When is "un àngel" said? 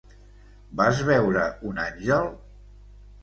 1.73-2.31